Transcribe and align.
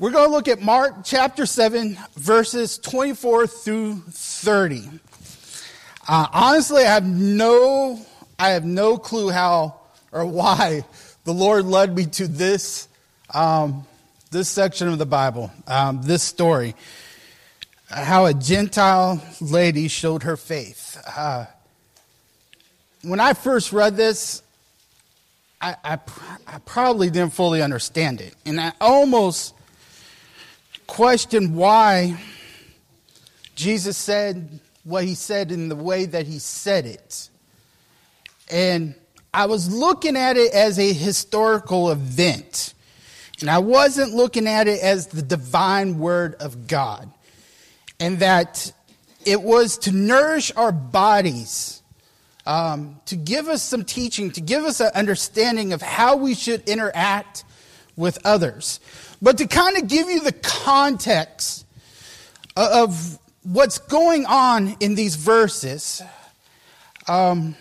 We're 0.00 0.12
going 0.12 0.30
to 0.30 0.34
look 0.34 0.48
at 0.48 0.62
Mark 0.62 1.04
chapter 1.04 1.44
7, 1.44 1.98
verses 2.14 2.78
24 2.78 3.46
through 3.46 3.96
30. 4.08 4.88
Uh, 6.08 6.26
honestly, 6.32 6.84
I 6.84 6.94
have 6.94 7.04
no, 7.04 8.00
I 8.38 8.52
have 8.52 8.64
no 8.64 8.96
clue 8.96 9.28
how 9.28 9.78
or 10.10 10.24
why 10.24 10.86
the 11.24 11.34
Lord 11.34 11.66
led 11.66 11.94
me 11.94 12.06
to 12.06 12.26
this, 12.26 12.88
um, 13.34 13.86
this 14.30 14.48
section 14.48 14.88
of 14.88 14.96
the 14.96 15.04
Bible, 15.04 15.52
um, 15.66 16.00
this 16.00 16.22
story, 16.22 16.74
how 17.90 18.24
a 18.24 18.32
Gentile 18.32 19.22
lady 19.42 19.86
showed 19.88 20.22
her 20.22 20.38
faith. 20.38 20.98
Uh, 21.14 21.44
when 23.02 23.20
I 23.20 23.34
first 23.34 23.70
read 23.70 23.98
this, 23.98 24.42
I, 25.60 25.76
I, 25.84 25.98
I 26.46 26.58
probably 26.64 27.10
didn't 27.10 27.34
fully 27.34 27.60
understand 27.60 28.22
it, 28.22 28.34
and 28.46 28.58
I 28.58 28.72
almost 28.80 29.56
questioned 30.90 31.54
why 31.54 32.16
Jesus 33.54 33.96
said 33.96 34.58
what 34.82 35.04
he 35.04 35.14
said 35.14 35.52
in 35.52 35.68
the 35.68 35.76
way 35.76 36.04
that 36.04 36.26
he 36.26 36.40
said 36.40 36.84
it. 36.84 37.30
And 38.50 38.96
I 39.32 39.46
was 39.46 39.72
looking 39.72 40.16
at 40.16 40.36
it 40.36 40.52
as 40.52 40.80
a 40.80 40.92
historical 40.92 41.92
event. 41.92 42.74
And 43.40 43.48
I 43.48 43.58
wasn't 43.58 44.14
looking 44.14 44.48
at 44.48 44.66
it 44.66 44.80
as 44.82 45.06
the 45.06 45.22
divine 45.22 46.00
word 46.00 46.34
of 46.34 46.66
God. 46.66 47.08
And 48.00 48.18
that 48.18 48.72
it 49.24 49.40
was 49.42 49.78
to 49.78 49.92
nourish 49.92 50.50
our 50.56 50.72
bodies, 50.72 51.82
um, 52.46 53.00
to 53.06 53.14
give 53.14 53.46
us 53.46 53.62
some 53.62 53.84
teaching, 53.84 54.32
to 54.32 54.40
give 54.40 54.64
us 54.64 54.80
an 54.80 54.90
understanding 54.96 55.72
of 55.72 55.82
how 55.82 56.16
we 56.16 56.34
should 56.34 56.68
interact 56.68 57.44
with 57.96 58.18
others. 58.24 58.80
But 59.22 59.38
to 59.38 59.46
kind 59.46 59.76
of 59.76 59.88
give 59.88 60.08
you 60.08 60.20
the 60.20 60.32
context 60.32 61.66
of 62.56 63.18
what's 63.42 63.78
going 63.78 64.26
on 64.26 64.76
in 64.80 64.94
these 64.94 65.16
verses, 65.16 66.02
um, 67.06 67.54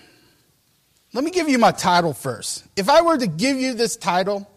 let 1.13 1.23
me 1.23 1.31
give 1.31 1.49
you 1.49 1.57
my 1.57 1.71
title 1.71 2.13
first. 2.13 2.65
If 2.75 2.89
I 2.89 3.02
were 3.02 3.17
to 3.17 3.27
give 3.27 3.57
you 3.57 3.73
this 3.73 3.97
title, 3.97 4.49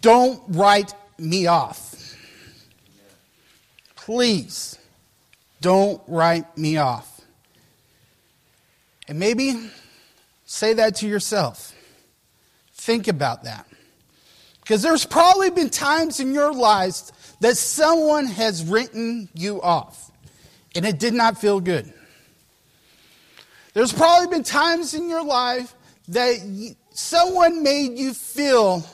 don't 0.00 0.42
write 0.48 0.94
me 1.18 1.46
off. 1.46 2.14
Please, 3.96 4.78
don't 5.60 6.00
write 6.06 6.56
me 6.56 6.76
off. 6.76 7.20
And 9.08 9.18
maybe 9.18 9.70
say 10.44 10.74
that 10.74 10.96
to 10.96 11.08
yourself. 11.08 11.74
Think 12.74 13.08
about 13.08 13.44
that. 13.44 13.66
Because 14.62 14.82
there's 14.82 15.04
probably 15.04 15.50
been 15.50 15.70
times 15.70 16.20
in 16.20 16.32
your 16.32 16.52
lives 16.52 17.12
that 17.40 17.56
someone 17.56 18.26
has 18.26 18.64
written 18.64 19.28
you 19.34 19.60
off 19.60 20.10
and 20.74 20.86
it 20.86 20.98
did 20.98 21.14
not 21.14 21.38
feel 21.38 21.60
good. 21.60 21.92
There's 23.74 23.92
probably 23.92 24.28
been 24.28 24.44
times 24.44 24.94
in 24.94 25.08
your 25.08 25.24
life 25.24 25.74
that 26.08 26.36
someone 26.90 27.62
made 27.62 27.98
you 27.98 28.14
feel 28.14 28.84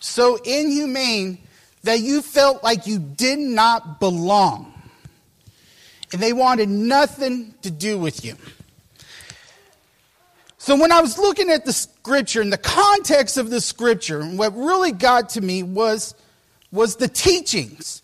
so 0.00 0.36
inhumane 0.44 1.38
that 1.82 2.00
you 2.00 2.22
felt 2.22 2.62
like 2.62 2.86
you 2.86 2.98
did 2.98 3.38
not 3.38 4.00
belong. 4.00 4.72
And 6.12 6.22
they 6.22 6.32
wanted 6.32 6.68
nothing 6.68 7.54
to 7.62 7.70
do 7.70 7.98
with 7.98 8.24
you. 8.24 8.36
So 10.64 10.76
when 10.76 10.92
I 10.92 11.02
was 11.02 11.18
looking 11.18 11.50
at 11.50 11.66
the 11.66 11.74
scripture 11.74 12.40
and 12.40 12.50
the 12.50 12.56
context 12.56 13.36
of 13.36 13.50
the 13.50 13.60
scripture, 13.60 14.24
what 14.24 14.56
really 14.56 14.92
got 14.92 15.28
to 15.30 15.42
me 15.42 15.62
was, 15.62 16.14
was 16.72 16.96
the 16.96 17.06
teachings. 17.06 18.02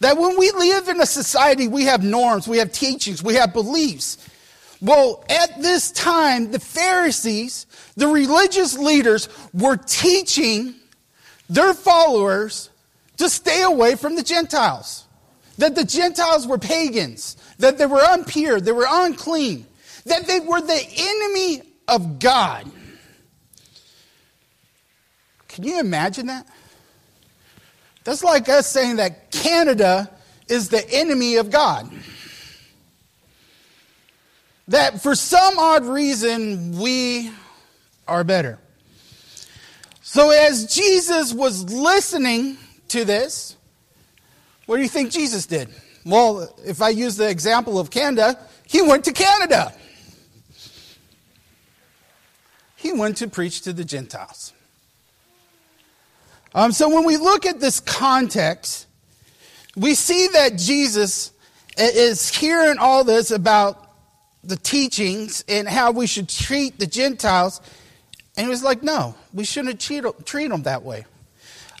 That 0.00 0.18
when 0.18 0.38
we 0.38 0.50
live 0.50 0.88
in 0.88 1.00
a 1.00 1.06
society, 1.06 1.68
we 1.68 1.84
have 1.84 2.04
norms, 2.04 2.46
we 2.46 2.58
have 2.58 2.70
teachings, 2.70 3.22
we 3.22 3.36
have 3.36 3.54
beliefs. 3.54 4.18
Well, 4.82 5.24
at 5.30 5.62
this 5.62 5.90
time, 5.90 6.50
the 6.50 6.60
Pharisees, 6.60 7.64
the 7.96 8.08
religious 8.08 8.76
leaders, 8.76 9.30
were 9.54 9.78
teaching 9.78 10.74
their 11.48 11.72
followers 11.72 12.68
to 13.16 13.30
stay 13.30 13.62
away 13.62 13.94
from 13.94 14.16
the 14.16 14.22
Gentiles. 14.22 15.06
That 15.56 15.74
the 15.74 15.84
Gentiles 15.84 16.46
were 16.46 16.58
pagans, 16.58 17.38
that 17.58 17.78
they 17.78 17.86
were 17.86 18.04
impure, 18.12 18.60
they 18.60 18.72
were 18.72 18.86
unclean, 18.86 19.64
that 20.04 20.26
they 20.26 20.40
were 20.40 20.60
the 20.60 20.84
enemy 20.94 21.62
of 21.88 22.18
God. 22.18 22.70
Can 25.48 25.64
you 25.64 25.80
imagine 25.80 26.26
that? 26.26 26.46
That's 28.04 28.22
like 28.22 28.48
us 28.48 28.66
saying 28.66 28.96
that 28.96 29.30
Canada 29.30 30.10
is 30.48 30.68
the 30.68 30.88
enemy 30.90 31.36
of 31.36 31.50
God. 31.50 31.90
That 34.68 35.00
for 35.00 35.14
some 35.14 35.58
odd 35.58 35.84
reason 35.84 36.78
we 36.78 37.30
are 38.06 38.22
better. 38.24 38.58
So, 40.02 40.30
as 40.30 40.72
Jesus 40.72 41.32
was 41.32 41.64
listening 41.72 42.58
to 42.88 43.04
this, 43.04 43.56
what 44.66 44.76
do 44.76 44.82
you 44.82 44.88
think 44.88 45.10
Jesus 45.10 45.46
did? 45.46 45.68
Well, 46.04 46.54
if 46.64 46.80
I 46.80 46.90
use 46.90 47.16
the 47.16 47.28
example 47.28 47.78
of 47.78 47.90
Canada, 47.90 48.38
he 48.66 48.82
went 48.82 49.04
to 49.06 49.12
Canada 49.12 49.74
he 52.76 52.92
went 52.92 53.16
to 53.18 53.28
preach 53.28 53.62
to 53.62 53.72
the 53.72 53.84
Gentiles. 53.84 54.52
Um, 56.54 56.72
so 56.72 56.88
when 56.88 57.04
we 57.04 57.16
look 57.16 57.44
at 57.44 57.60
this 57.60 57.80
context, 57.80 58.86
we 59.76 59.94
see 59.94 60.28
that 60.28 60.56
Jesus 60.56 61.32
is 61.76 62.34
hearing 62.34 62.78
all 62.78 63.04
this 63.04 63.30
about 63.30 63.90
the 64.42 64.56
teachings 64.56 65.44
and 65.48 65.68
how 65.68 65.90
we 65.90 66.06
should 66.06 66.28
treat 66.28 66.78
the 66.78 66.86
Gentiles. 66.86 67.60
And 68.36 68.46
he 68.46 68.50
was 68.50 68.62
like, 68.62 68.82
no, 68.82 69.14
we 69.34 69.44
shouldn't 69.44 69.80
treat, 69.80 70.02
them 70.02 70.62
that 70.62 70.82
way. 70.82 71.04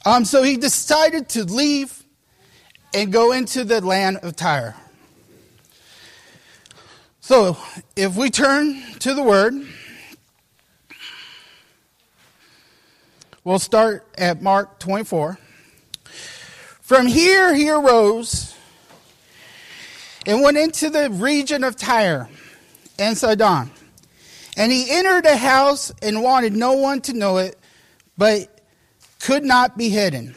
Um, 0.04 0.24
so 0.24 0.42
he 0.42 0.56
decided 0.56 1.28
to 1.30 1.44
leave 1.44 2.04
and 2.92 3.12
go 3.12 3.32
into 3.32 3.64
the 3.64 3.80
land 3.80 4.18
of 4.18 4.36
Tyre. 4.36 4.74
So 7.20 7.56
if 7.96 8.16
we 8.16 8.30
turn 8.30 8.80
to 9.00 9.14
the 9.14 9.22
word, 9.22 9.54
We'll 13.46 13.60
start 13.60 14.04
at 14.18 14.42
Mark 14.42 14.80
24. 14.80 15.38
From 16.80 17.06
here 17.06 17.54
he 17.54 17.70
arose 17.70 18.56
and 20.26 20.42
went 20.42 20.56
into 20.56 20.90
the 20.90 21.10
region 21.10 21.62
of 21.62 21.76
Tyre 21.76 22.28
and 22.98 23.16
Sidon. 23.16 23.70
And 24.56 24.72
he 24.72 24.90
entered 24.90 25.26
a 25.26 25.36
house 25.36 25.92
and 26.02 26.24
wanted 26.24 26.56
no 26.56 26.72
one 26.72 27.00
to 27.02 27.12
know 27.12 27.36
it, 27.36 27.56
but 28.18 28.62
could 29.20 29.44
not 29.44 29.78
be 29.78 29.90
hidden. 29.90 30.34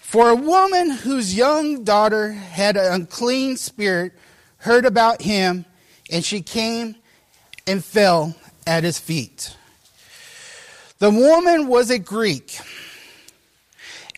For 0.00 0.28
a 0.28 0.36
woman 0.36 0.90
whose 0.90 1.36
young 1.36 1.82
daughter 1.82 2.30
had 2.30 2.76
an 2.76 2.92
unclean 2.92 3.56
spirit 3.56 4.12
heard 4.58 4.84
about 4.84 5.22
him, 5.22 5.64
and 6.08 6.24
she 6.24 6.40
came 6.40 6.94
and 7.66 7.84
fell 7.84 8.36
at 8.64 8.84
his 8.84 9.00
feet. 9.00 9.56
The 11.00 11.10
woman 11.10 11.66
was 11.66 11.88
a 11.88 11.98
Greek, 11.98 12.58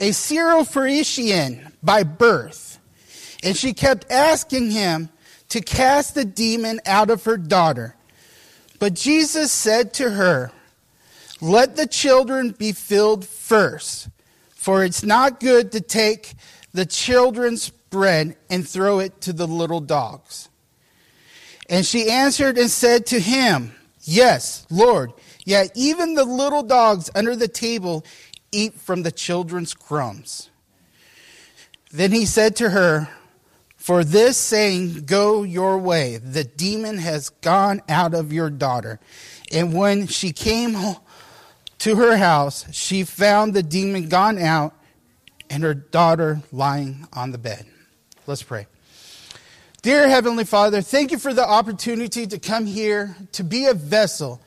a 0.00 0.10
Syrophoenician 0.10 1.70
by 1.80 2.02
birth, 2.02 2.80
and 3.44 3.56
she 3.56 3.72
kept 3.72 4.10
asking 4.10 4.72
him 4.72 5.08
to 5.50 5.60
cast 5.60 6.16
the 6.16 6.24
demon 6.24 6.80
out 6.84 7.08
of 7.08 7.22
her 7.22 7.36
daughter. 7.36 7.94
But 8.80 8.94
Jesus 8.94 9.52
said 9.52 9.94
to 9.94 10.10
her, 10.10 10.50
Let 11.40 11.76
the 11.76 11.86
children 11.86 12.50
be 12.50 12.72
filled 12.72 13.24
first, 13.24 14.08
for 14.50 14.82
it's 14.82 15.04
not 15.04 15.38
good 15.38 15.70
to 15.72 15.80
take 15.80 16.34
the 16.72 16.84
children's 16.84 17.68
bread 17.68 18.34
and 18.50 18.68
throw 18.68 18.98
it 18.98 19.20
to 19.20 19.32
the 19.32 19.46
little 19.46 19.80
dogs. 19.80 20.48
And 21.68 21.86
she 21.86 22.10
answered 22.10 22.58
and 22.58 22.68
said 22.68 23.06
to 23.06 23.20
him, 23.20 23.70
Yes, 24.00 24.66
Lord. 24.68 25.12
Yet 25.44 25.70
even 25.74 26.14
the 26.14 26.24
little 26.24 26.62
dogs 26.62 27.10
under 27.14 27.34
the 27.34 27.48
table 27.48 28.04
eat 28.52 28.74
from 28.74 29.02
the 29.02 29.12
children's 29.12 29.74
crumbs. 29.74 30.50
Then 31.90 32.12
he 32.12 32.24
said 32.24 32.56
to 32.56 32.70
her, 32.70 33.08
For 33.76 34.04
this 34.04 34.36
saying, 34.36 35.04
go 35.06 35.42
your 35.42 35.78
way. 35.78 36.18
The 36.18 36.44
demon 36.44 36.98
has 36.98 37.28
gone 37.28 37.82
out 37.88 38.14
of 38.14 38.32
your 38.32 38.50
daughter. 38.50 39.00
And 39.52 39.74
when 39.74 40.06
she 40.06 40.32
came 40.32 40.76
to 41.78 41.96
her 41.96 42.16
house, 42.16 42.64
she 42.72 43.04
found 43.04 43.52
the 43.52 43.62
demon 43.62 44.08
gone 44.08 44.38
out 44.38 44.74
and 45.50 45.62
her 45.62 45.74
daughter 45.74 46.40
lying 46.50 47.06
on 47.12 47.32
the 47.32 47.38
bed. 47.38 47.66
Let's 48.26 48.42
pray. 48.42 48.66
Dear 49.82 50.08
Heavenly 50.08 50.44
Father, 50.44 50.80
thank 50.80 51.10
you 51.10 51.18
for 51.18 51.34
the 51.34 51.46
opportunity 51.46 52.26
to 52.26 52.38
come 52.38 52.66
here 52.66 53.16
to 53.32 53.42
be 53.42 53.66
a 53.66 53.74
vessel 53.74 54.40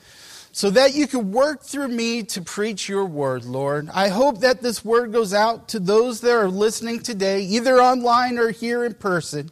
so 0.55 0.69
that 0.69 0.95
you 0.95 1.05
can 1.05 1.33
work 1.33 1.63
through 1.63 1.89
me 1.89 2.23
to 2.23 2.41
preach 2.41 2.87
your 2.87 3.03
word, 3.03 3.43
Lord. 3.43 3.89
I 3.93 4.07
hope 4.07 4.39
that 4.39 4.61
this 4.61 4.85
word 4.85 5.11
goes 5.11 5.33
out 5.33 5.67
to 5.69 5.81
those 5.81 6.21
that 6.21 6.31
are 6.31 6.47
listening 6.47 7.01
today, 7.01 7.41
either 7.41 7.81
online 7.81 8.37
or 8.37 8.51
here 8.51 8.85
in 8.85 8.93
person, 8.93 9.51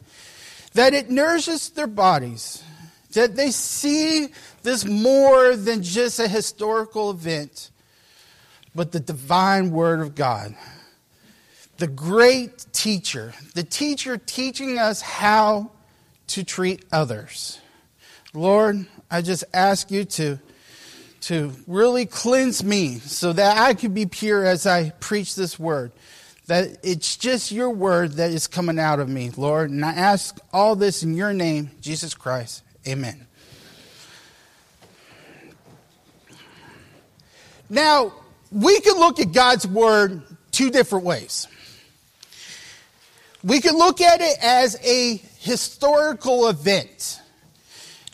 that 0.72 0.94
it 0.94 1.10
nourishes 1.10 1.68
their 1.68 1.86
bodies, 1.86 2.64
that 3.12 3.36
they 3.36 3.50
see 3.50 4.28
this 4.62 4.86
more 4.86 5.56
than 5.56 5.82
just 5.82 6.18
a 6.20 6.26
historical 6.26 7.10
event, 7.10 7.70
but 8.74 8.92
the 8.92 9.00
divine 9.00 9.72
word 9.72 10.00
of 10.00 10.14
God. 10.14 10.56
The 11.76 11.86
great 11.86 12.64
teacher, 12.72 13.34
the 13.54 13.62
teacher 13.62 14.16
teaching 14.16 14.78
us 14.78 15.02
how 15.02 15.70
to 16.28 16.44
treat 16.44 16.82
others. 16.90 17.60
Lord, 18.32 18.86
I 19.10 19.20
just 19.20 19.44
ask 19.52 19.90
you 19.90 20.06
to 20.06 20.38
to 21.24 21.52
really 21.66 22.04
cleanse 22.04 22.62
me 22.62 22.98
so 22.98 23.32
that 23.32 23.56
I 23.56 23.72
could 23.72 23.94
be 23.94 24.04
pure 24.04 24.44
as 24.44 24.66
I 24.66 24.90
preach 24.90 25.34
this 25.34 25.58
word. 25.58 25.92
That 26.48 26.76
it's 26.82 27.16
just 27.16 27.50
your 27.50 27.70
word 27.70 28.12
that 28.12 28.30
is 28.30 28.46
coming 28.46 28.78
out 28.78 29.00
of 29.00 29.08
me, 29.08 29.30
Lord. 29.34 29.70
And 29.70 29.82
I 29.82 29.92
ask 29.92 30.38
all 30.52 30.76
this 30.76 31.02
in 31.02 31.14
your 31.14 31.32
name, 31.32 31.70
Jesus 31.80 32.14
Christ. 32.14 32.62
Amen. 32.86 33.26
Now, 37.70 38.12
we 38.52 38.78
can 38.80 38.98
look 38.98 39.18
at 39.18 39.32
God's 39.32 39.66
word 39.66 40.22
two 40.50 40.70
different 40.70 41.06
ways. 41.06 41.48
We 43.42 43.62
can 43.62 43.76
look 43.76 44.02
at 44.02 44.20
it 44.20 44.36
as 44.42 44.78
a 44.84 45.16
historical 45.38 46.48
event 46.48 47.20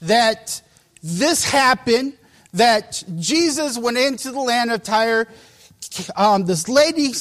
that 0.02 0.62
this 1.02 1.44
happened 1.44 2.14
that 2.54 3.02
Jesus 3.18 3.78
went 3.78 3.98
into 3.98 4.30
the 4.32 4.40
land 4.40 4.72
of 4.72 4.82
Tyre. 4.82 5.28
Um, 6.16 6.46
this 6.46 6.68
lady 6.68 7.12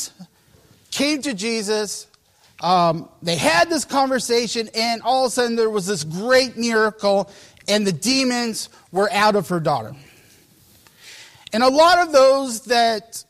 came 0.91 1.21
to 1.21 1.33
Jesus. 1.33 2.07
Um, 2.61 3.07
they 3.21 3.35
had 3.35 3.69
this 3.69 3.85
conversation, 3.85 4.69
and 4.75 5.01
all 5.01 5.25
of 5.25 5.29
a 5.29 5.31
sudden 5.31 5.55
there 5.55 5.69
was 5.69 5.85
this 5.85 6.03
great 6.03 6.57
miracle, 6.57 7.29
and 7.67 7.85
the 7.85 7.91
demons 7.91 8.69
were 8.91 9.09
out 9.11 9.35
of 9.35 9.47
her 9.49 9.59
daughter. 9.59 9.95
And 11.53 11.63
a 11.63 11.69
lot 11.69 11.99
of 11.99 12.11
those 12.11 12.61
that 12.65 13.23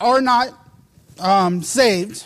are 0.00 0.20
not 0.20 0.48
um, 1.18 1.62
saved 1.62 2.24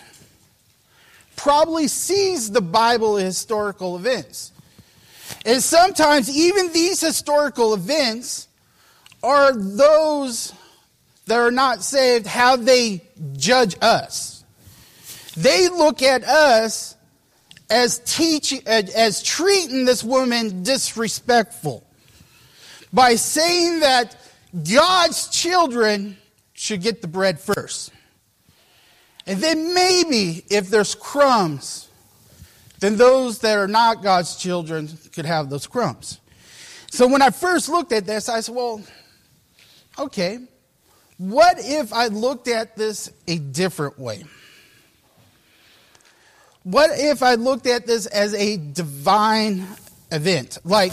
probably 1.36 1.88
sees 1.88 2.50
the 2.50 2.60
Bible 2.60 3.16
historical 3.16 3.96
events. 3.96 4.52
And 5.44 5.62
sometimes 5.62 6.28
even 6.28 6.72
these 6.72 7.00
historical 7.00 7.74
events 7.74 8.48
are 9.22 9.52
those 9.52 10.52
that 11.26 11.38
are 11.38 11.50
not 11.50 11.82
saved, 11.82 12.26
how 12.26 12.56
they 12.56 13.02
judge 13.36 13.76
us. 13.80 14.44
They 15.36 15.68
look 15.68 16.02
at 16.02 16.24
us 16.24 16.96
as 17.70 18.00
teaching, 18.00 18.62
as 18.66 19.22
treating 19.22 19.84
this 19.84 20.02
woman 20.02 20.62
disrespectful 20.62 21.86
by 22.92 23.14
saying 23.14 23.80
that 23.80 24.16
God's 24.52 25.28
children 25.28 26.16
should 26.52 26.82
get 26.82 27.00
the 27.00 27.08
bread 27.08 27.38
first. 27.38 27.92
And 29.26 29.40
then 29.40 29.72
maybe 29.72 30.44
if 30.50 30.68
there's 30.68 30.96
crumbs, 30.96 31.88
then 32.80 32.96
those 32.96 33.38
that 33.40 33.56
are 33.58 33.68
not 33.68 34.02
God's 34.02 34.36
children 34.36 34.88
could 35.12 35.26
have 35.26 35.50
those 35.50 35.66
crumbs. 35.66 36.20
So 36.90 37.06
when 37.06 37.22
I 37.22 37.30
first 37.30 37.68
looked 37.68 37.92
at 37.92 38.06
this, 38.06 38.28
I 38.28 38.40
said, 38.40 38.54
well, 38.54 38.82
okay, 39.98 40.38
what 41.18 41.58
if 41.60 41.92
I 41.92 42.06
looked 42.06 42.48
at 42.48 42.76
this 42.76 43.12
a 43.28 43.38
different 43.38 43.98
way? 43.98 44.24
What 46.62 46.90
if 46.94 47.22
I 47.22 47.34
looked 47.34 47.66
at 47.66 47.86
this 47.86 48.06
as 48.06 48.34
a 48.34 48.56
divine 48.56 49.66
event? 50.10 50.58
Like, 50.64 50.92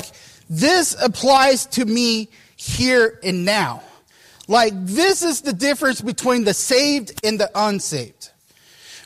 this 0.50 0.95
applies 1.01 1.66
to 1.68 1.86
me 1.86 2.30
here 2.56 3.19
and 3.24 3.44
now. 3.44 3.83
Like, 4.48 4.74
this 4.75 5.24
is 5.24 5.42
the 5.42 5.54
difference 5.54 6.00
between 6.00 6.45
the 6.45 6.54
saved 6.54 7.19
and 7.25 7.40
the 7.40 7.51
unsaved. 7.54 8.31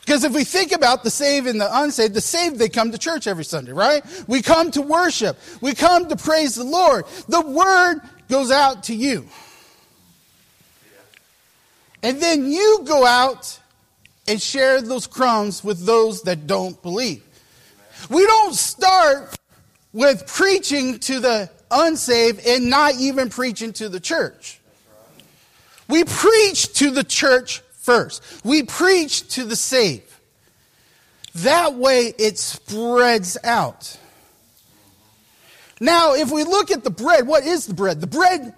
Because 0.04 0.24
if 0.24 0.32
we 0.32 0.42
think 0.42 0.72
about 0.72 1.04
the 1.04 1.10
saved 1.10 1.46
and 1.46 1.60
the 1.60 1.80
unsaved, 1.80 2.14
the 2.14 2.20
saved, 2.20 2.58
they 2.58 2.68
come 2.68 2.90
to 2.90 2.98
church 2.98 3.28
every 3.28 3.44
Sunday, 3.44 3.72
right? 3.72 4.04
We 4.26 4.42
come 4.42 4.72
to 4.72 4.82
worship. 4.82 5.38
We 5.60 5.74
come 5.74 6.08
to 6.08 6.16
praise 6.16 6.56
the 6.56 6.64
Lord. 6.64 7.04
The 7.28 7.40
word 7.40 8.00
goes 8.28 8.50
out 8.50 8.84
to 8.84 8.94
you. 8.94 9.26
And 12.02 12.20
then 12.20 12.50
you 12.50 12.80
go 12.84 13.06
out 13.06 13.60
and 14.26 14.42
share 14.42 14.82
those 14.82 15.06
crumbs 15.06 15.62
with 15.62 15.86
those 15.86 16.22
that 16.22 16.48
don't 16.48 16.80
believe. 16.82 17.22
We 18.10 18.26
don't 18.26 18.54
start 18.54 19.36
with 19.92 20.26
preaching 20.26 20.98
to 21.00 21.20
the 21.20 21.50
unsaved 21.70 22.44
and 22.44 22.68
not 22.68 22.96
even 22.96 23.28
preaching 23.28 23.72
to 23.74 23.88
the 23.88 24.00
church. 24.00 24.58
We 25.88 26.02
preach 26.04 26.72
to 26.74 26.90
the 26.90 27.04
church 27.04 27.62
first. 27.82 28.22
We 28.44 28.62
preach 28.62 29.28
to 29.34 29.44
the 29.44 29.56
saved. 29.56 30.08
That 31.34 31.74
way 31.74 32.14
it 32.18 32.38
spreads 32.38 33.36
out. 33.42 33.98
Now, 35.80 36.14
if 36.14 36.30
we 36.30 36.44
look 36.44 36.70
at 36.70 36.84
the 36.84 36.90
bread, 36.90 37.26
what 37.26 37.44
is 37.44 37.66
the 37.66 37.74
bread? 37.74 38.00
The 38.00 38.06
bread 38.06 38.54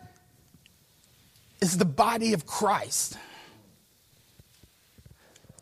is 1.60 1.78
the 1.78 1.84
body 1.84 2.34
of 2.34 2.44
Christ. 2.46 3.16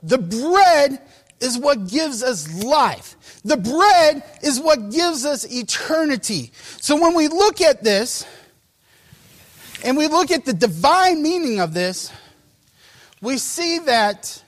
The 0.02 0.18
bread 0.18 1.00
is 1.40 1.56
what 1.56 1.86
gives 1.86 2.22
us 2.22 2.64
life. 2.64 3.16
The 3.44 3.56
bread 3.56 4.24
is 4.42 4.58
what 4.58 4.90
gives 4.90 5.24
us 5.24 5.44
eternity. 5.44 6.50
So 6.80 7.00
when 7.00 7.14
we 7.14 7.28
look 7.28 7.60
at 7.60 7.84
this, 7.84 8.26
and 9.84 9.96
we 9.96 10.08
look 10.08 10.30
at 10.30 10.44
the 10.44 10.52
divine 10.52 11.22
meaning 11.22 11.60
of 11.60 11.74
this, 11.74 12.10
we 13.22 13.38
see 13.38 13.78
that 13.78 14.42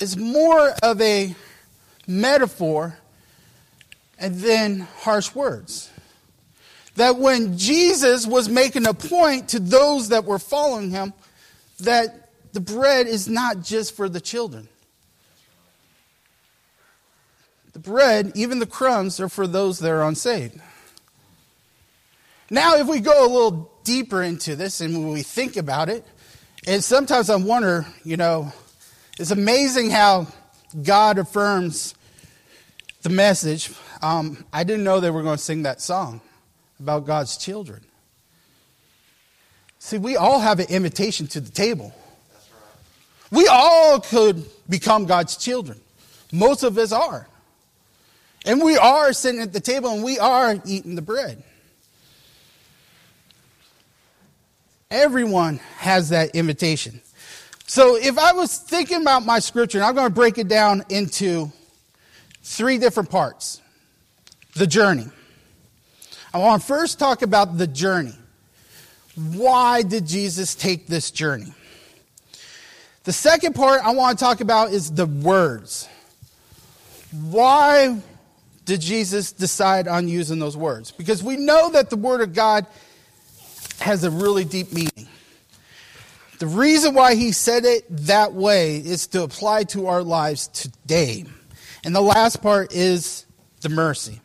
it's 0.00 0.16
more 0.16 0.70
of 0.82 1.00
a 1.02 1.34
metaphor 2.06 2.96
and 4.18 4.36
then 4.36 4.80
harsh 5.00 5.34
words. 5.34 5.90
That 6.94 7.16
when 7.16 7.58
Jesus 7.58 8.26
was 8.26 8.48
making 8.48 8.86
a 8.86 8.94
point 8.94 9.50
to 9.50 9.58
those 9.58 10.08
that 10.08 10.24
were 10.24 10.38
following 10.38 10.90
him, 10.90 11.12
that 11.80 12.30
the 12.54 12.60
bread 12.60 13.06
is 13.06 13.28
not 13.28 13.62
just 13.62 13.94
for 13.94 14.08
the 14.08 14.20
children. 14.20 14.68
The 17.74 17.80
bread, 17.80 18.32
even 18.34 18.60
the 18.60 18.66
crumbs, 18.66 19.20
are 19.20 19.28
for 19.28 19.46
those 19.46 19.80
that 19.80 19.90
are 19.90 20.02
unsaved. 20.02 20.58
Now, 22.48 22.76
if 22.76 22.86
we 22.86 23.00
go 23.00 23.26
a 23.26 23.28
little 23.28 23.70
deeper 23.84 24.22
into 24.22 24.56
this 24.56 24.80
and 24.80 24.94
when 24.94 25.12
we 25.12 25.22
think 25.22 25.56
about 25.56 25.90
it, 25.90 26.06
and 26.66 26.82
sometimes 26.82 27.30
I 27.30 27.36
wonder, 27.36 27.86
you 28.04 28.16
know, 28.16 28.52
it's 29.18 29.30
amazing 29.30 29.90
how 29.90 30.26
God 30.82 31.18
affirms 31.18 31.94
the 33.02 33.08
message. 33.08 33.72
Um, 34.02 34.44
I 34.52 34.64
didn't 34.64 34.84
know 34.84 34.98
they 34.98 35.10
were 35.10 35.22
going 35.22 35.36
to 35.36 35.42
sing 35.42 35.62
that 35.62 35.80
song 35.80 36.20
about 36.80 37.06
God's 37.06 37.36
children. 37.36 37.84
See, 39.78 39.98
we 39.98 40.16
all 40.16 40.40
have 40.40 40.58
an 40.58 40.66
invitation 40.68 41.28
to 41.28 41.40
the 41.40 41.52
table. 41.52 41.94
We 43.30 43.46
all 43.46 44.00
could 44.00 44.44
become 44.68 45.06
God's 45.06 45.36
children. 45.36 45.80
Most 46.32 46.64
of 46.64 46.76
us 46.78 46.90
are. 46.90 47.28
And 48.44 48.60
we 48.60 48.76
are 48.76 49.12
sitting 49.12 49.40
at 49.40 49.52
the 49.52 49.60
table 49.60 49.90
and 49.90 50.02
we 50.02 50.18
are 50.18 50.56
eating 50.66 50.96
the 50.96 51.02
bread. 51.02 51.42
Everyone 54.90 55.58
has 55.78 56.10
that 56.10 56.34
invitation. 56.34 57.00
So 57.66 57.96
if 57.96 58.18
I 58.18 58.32
was 58.32 58.58
thinking 58.58 59.02
about 59.02 59.26
my 59.26 59.40
scripture, 59.40 59.78
and 59.78 59.84
I'm 59.84 59.94
going 59.94 60.06
to 60.06 60.14
break 60.14 60.38
it 60.38 60.48
down 60.48 60.84
into 60.88 61.50
three 62.46 62.78
different 62.78 63.10
parts. 63.10 63.60
The 64.54 64.66
journey. 64.66 65.06
I 66.32 66.38
want 66.38 66.62
to 66.62 66.66
first 66.66 66.98
talk 66.98 67.22
about 67.22 67.58
the 67.58 67.66
journey. 67.66 68.14
Why 69.32 69.82
did 69.82 70.06
Jesus 70.06 70.54
take 70.54 70.86
this 70.86 71.10
journey? 71.10 71.52
The 73.04 73.12
second 73.12 73.54
part 73.54 73.82
I 73.84 73.92
want 73.92 74.18
to 74.18 74.24
talk 74.24 74.40
about 74.40 74.72
is 74.72 74.90
the 74.90 75.06
words. 75.06 75.88
Why 77.12 78.00
did 78.64 78.80
Jesus 78.80 79.32
decide 79.32 79.88
on 79.88 80.08
using 80.08 80.38
those 80.38 80.56
words? 80.56 80.90
Because 80.92 81.22
we 81.22 81.36
know 81.36 81.70
that 81.70 81.90
the 81.90 81.96
Word 81.96 82.20
of 82.20 82.32
God 82.34 82.66
has 83.80 84.04
a 84.04 84.10
really 84.10 84.44
deep 84.44 84.72
meaning. 84.72 85.08
The 86.38 86.46
reason 86.46 86.94
why 86.94 87.14
he 87.14 87.32
said 87.32 87.64
it 87.64 87.84
that 88.06 88.34
way 88.34 88.76
is 88.76 89.06
to 89.08 89.22
apply 89.22 89.64
to 89.64 89.86
our 89.86 90.02
lives 90.02 90.48
today. 90.48 91.24
And 91.82 91.94
the 91.94 92.02
last 92.02 92.42
part 92.42 92.74
is 92.74 93.24
the 93.62 93.68
mercy. 93.68 94.20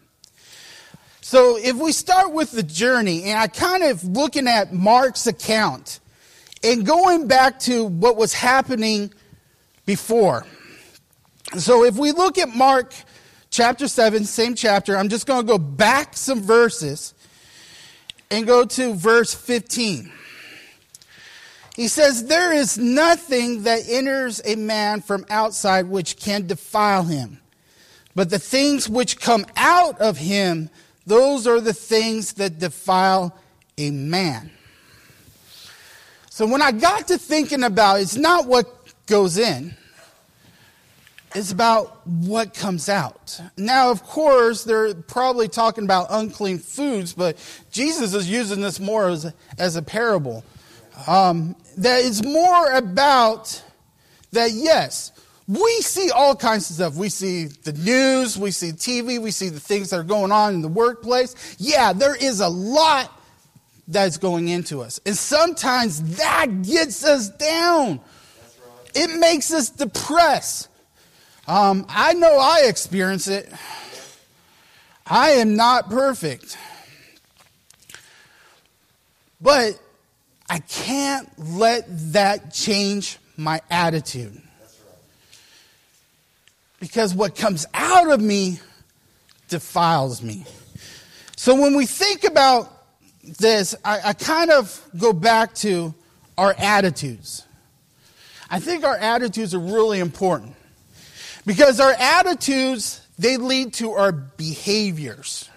So 1.22 1.58
if 1.58 1.78
we 1.78 1.94
start 1.94 2.34
with 2.34 2.52
the 2.52 2.64
journey, 2.64 3.24
and 3.24 3.40
I 3.40 3.48
kind 3.48 3.84
of 3.84 4.04
looking 4.04 4.48
at 4.48 4.74
Mark's 4.74 5.28
account 5.28 6.02
and 6.64 6.86
going 6.86 7.28
back 7.28 7.60
to 7.60 7.86
what 7.86 8.18
was 8.18 8.34
happening 8.34 9.14
before. 9.86 10.46
So 11.58 11.86
if 11.86 11.96
we 11.98 12.12
look 12.12 12.38
at 12.38 12.50
Mark 12.50 12.94
chapter 13.50 13.88
7, 13.88 14.26
same 14.26 14.56
chapter, 14.56 14.98
I'm 14.98 15.10
just 15.10 15.26
going 15.26 15.46
to 15.46 15.48
go 15.48 15.58
back 15.58 16.18
some 16.18 16.42
verses 16.42 17.14
and 18.32 18.48
go 18.48 18.66
to 18.66 18.94
verse 18.96 19.34
15. 19.36 20.12
He 21.76 21.88
says, 21.88 22.26
There 22.26 22.54
is 22.54 22.78
nothing 22.78 23.64
that 23.64 23.84
enters 23.88 24.42
a 24.46 24.56
man 24.56 25.02
from 25.02 25.26
outside 25.30 25.88
which 25.88 26.18
can 26.18 26.48
defile 26.48 27.04
him, 27.04 27.40
but 28.16 28.30
the 28.30 28.40
things 28.40 28.90
which 28.90 29.20
come 29.20 29.46
out 29.56 30.00
of 30.00 30.18
him, 30.18 30.70
those 31.06 31.46
are 31.46 31.60
the 31.60 31.74
things 31.74 32.34
that 32.34 32.58
defile 32.58 33.38
a 33.78 33.92
man. 33.92 34.52
So 36.30 36.48
when 36.48 36.62
I 36.62 36.72
got 36.72 37.10
to 37.10 37.18
thinking 37.18 37.64
about 37.64 38.00
it's 38.00 38.16
not 38.16 38.48
what 38.48 38.68
goes 39.06 39.38
in, 39.38 39.76
it's 41.36 41.52
about 41.52 42.06
what 42.06 42.54
comes 42.54 42.90
out. 42.90 43.40
Now, 43.58 43.92
of 43.92 44.04
course, 44.04 44.64
they're 44.64 44.94
probably 44.94 45.48
talking 45.48 45.84
about 45.84 46.08
unclean 46.10 46.60
foods, 46.60 47.14
but 47.14 47.38
Jesus 47.72 48.14
is 48.14 48.30
using 48.30 48.62
this 48.62 48.80
more 48.80 49.10
as, 49.10 49.32
as 49.58 49.76
a 49.76 49.82
parable. 49.82 50.44
Um, 51.08 51.56
that 51.78 52.02
is 52.02 52.24
more 52.24 52.72
about 52.72 53.64
that, 54.32 54.52
yes, 54.52 55.12
we 55.48 55.82
see 55.82 56.12
all 56.12 56.36
kinds 56.36 56.70
of 56.70 56.76
stuff. 56.78 56.96
We 56.96 57.10
see 57.10 57.46
the 57.46 57.74
news, 57.74 58.38
we 58.38 58.52
see 58.52 58.72
TV, 58.72 59.20
we 59.20 59.32
see 59.32 59.50
the 59.50 59.60
things 59.60 59.90
that 59.90 60.00
are 60.00 60.04
going 60.04 60.32
on 60.32 60.54
in 60.54 60.62
the 60.62 60.68
workplace. 60.68 61.56
Yeah, 61.60 61.94
there 61.94 62.16
is 62.16 62.40
a 62.40 62.48
lot 62.48 63.12
that's 63.88 64.18
going 64.18 64.48
into 64.48 64.82
us. 64.82 65.00
And 65.06 65.16
sometimes 65.16 66.18
that 66.18 66.62
gets 66.62 67.04
us 67.04 67.30
down. 67.30 68.00
Right. 68.00 68.92
It 68.96 69.20
makes 69.20 69.52
us 69.52 69.70
depressed. 69.70 70.70
Um, 71.52 71.86
I 71.90 72.14
know 72.14 72.40
I 72.40 72.62
experience 72.68 73.28
it. 73.28 73.52
I 75.06 75.32
am 75.32 75.58
not 75.58 75.90
perfect. 75.90 76.58
But 79.42 79.78
I 80.50 80.60
can't 80.60 81.28
let 81.38 81.84
that 82.14 82.54
change 82.54 83.18
my 83.36 83.60
attitude. 83.70 84.42
Because 86.80 87.14
what 87.14 87.36
comes 87.36 87.66
out 87.74 88.10
of 88.10 88.22
me 88.22 88.62
defiles 89.50 90.24
me. 90.24 90.46
So 91.36 91.60
when 91.60 91.76
we 91.76 91.86
think 91.86 92.24
about 92.24 92.72
this, 93.24 93.76
I, 93.84 94.00
I 94.06 94.14
kind 94.14 94.52
of 94.52 94.82
go 94.98 95.12
back 95.12 95.54
to 95.56 95.94
our 96.38 96.56
attitudes. 96.58 97.46
I 98.50 98.62
think 98.62 98.86
our 98.86 98.96
attitudes 98.96 99.54
are 99.54 99.60
really 99.60 100.00
important. 100.00 100.56
Because 101.46 101.80
our 101.80 101.94
attitudes, 101.94 103.02
they 103.18 103.38
lead 103.38 103.74
to 103.76 103.92
our 103.92 104.12
behaviors. 104.12 105.50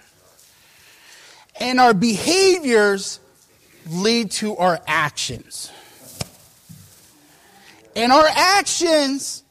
And 1.61 1.79
our 1.79 1.95
behaviors 1.95 3.21
lead 3.89 4.31
to 4.33 4.57
our 4.57 4.81
actions. 4.87 5.71
And 7.95 8.11
our 8.13 8.27
actions 8.27 9.45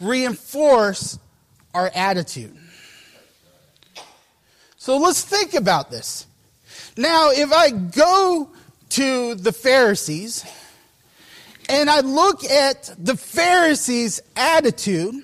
reinforce 0.00 1.18
our 1.74 1.90
attitude. 1.94 2.56
So 4.76 4.98
let's 4.98 5.22
think 5.22 5.54
about 5.54 5.90
this. 5.90 6.26
Now, 6.96 7.30
if 7.30 7.52
I 7.52 7.70
go 7.70 8.50
to 8.90 9.34
the 9.34 9.52
Pharisees 9.52 10.44
and 11.68 11.88
I 11.88 12.00
look 12.00 12.44
at 12.44 12.94
the 12.98 13.16
Pharisees' 13.16 14.20
attitude, 14.36 15.14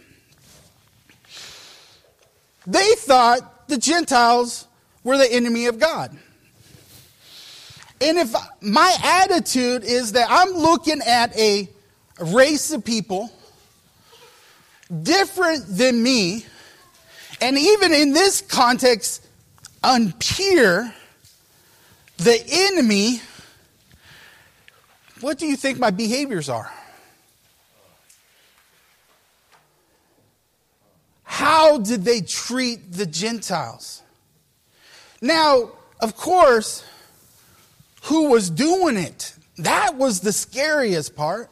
they 2.68 2.94
thought 2.98 3.66
the 3.68 3.78
Gentiles 3.78 4.66
were 5.02 5.16
the 5.16 5.32
enemy 5.32 5.66
of 5.66 5.78
God. 5.78 6.16
And 8.00 8.18
if 8.18 8.34
my 8.60 8.94
attitude 9.02 9.84
is 9.84 10.12
that 10.12 10.26
I'm 10.28 10.50
looking 10.50 11.00
at 11.00 11.36
a 11.36 11.66
race 12.20 12.70
of 12.70 12.84
people 12.84 13.32
different 15.02 15.64
than 15.66 16.02
me, 16.02 16.44
and 17.40 17.56
even 17.56 17.94
in 17.94 18.12
this 18.12 18.42
context, 18.42 19.26
unpure, 19.82 20.92
the 22.18 22.42
enemy, 22.46 23.22
what 25.20 25.38
do 25.38 25.46
you 25.46 25.56
think 25.56 25.78
my 25.78 25.90
behaviors 25.90 26.50
are? 26.50 26.70
How 31.28 31.76
did 31.76 32.04
they 32.04 32.22
treat 32.22 32.90
the 32.90 33.04
Gentiles? 33.04 34.02
Now, 35.20 35.72
of 36.00 36.16
course, 36.16 36.82
who 38.04 38.30
was 38.30 38.48
doing 38.48 38.96
it? 38.96 39.34
That 39.58 39.96
was 39.96 40.20
the 40.20 40.32
scariest 40.32 41.14
part. 41.14 41.50